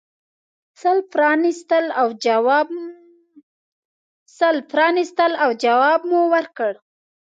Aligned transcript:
سل 0.81 0.97
پرانیستل 4.71 5.35
او 5.43 5.49
جواب 5.65 5.99
مو 6.09 6.21
ورکړ. 6.33 6.73